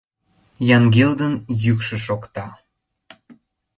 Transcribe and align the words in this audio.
Янгелдын 0.75 1.33
йӱкшӧ 1.63 1.97
шокта. 2.05 2.47